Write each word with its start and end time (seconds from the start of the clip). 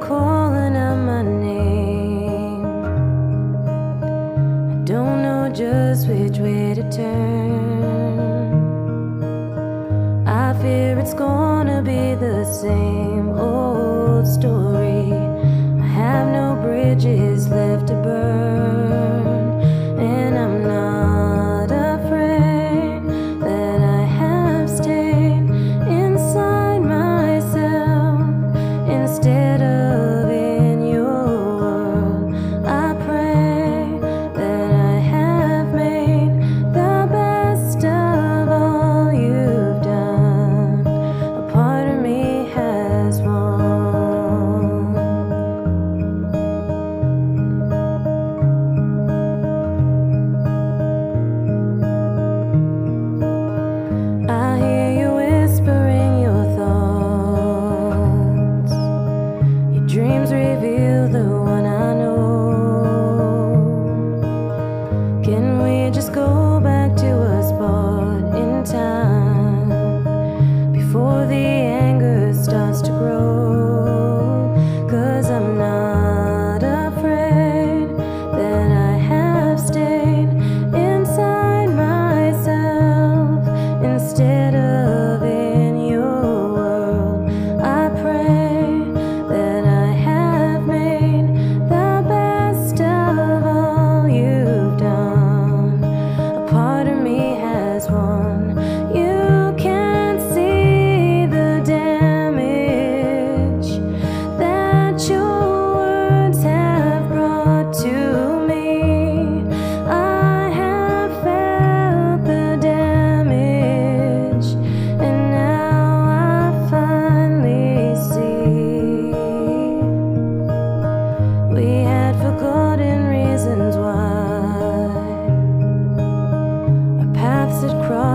calling 0.00 0.76
out 0.76 0.96
my 0.96 1.22
name. 1.22 2.64
I 4.72 4.74
don't 4.84 5.22
know 5.22 5.48
just 5.54 6.08
which 6.08 6.38
way 6.38 6.74
to 6.74 6.82
turn. 6.90 7.96
I 10.26 10.52
fear 10.60 10.98
it's 10.98 11.14
gonna 11.14 11.82
be 11.82 12.14
the 12.14 12.44
same. 12.44 13.30
Oh, 13.30 13.55
dreams 59.96 60.30
reveal 60.30 61.08
the 61.08 61.35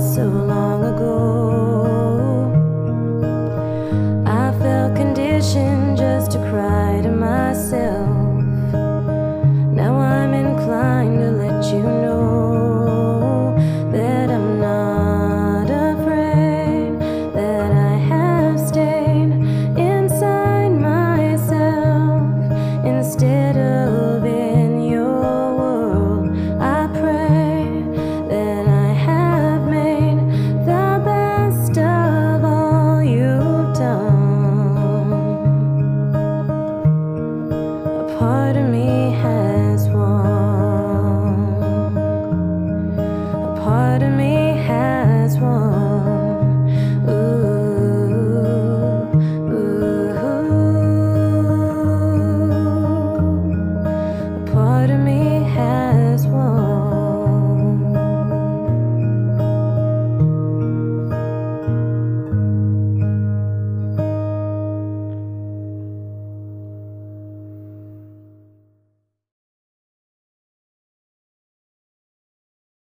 so 0.00 0.24
long 0.24 0.82
ago. 0.84 1.63